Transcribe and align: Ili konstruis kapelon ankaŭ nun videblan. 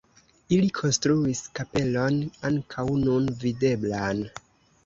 Ili 0.55 0.69
konstruis 0.77 1.41
kapelon 1.59 2.17
ankaŭ 2.51 2.87
nun 3.05 3.31
videblan. 3.45 4.27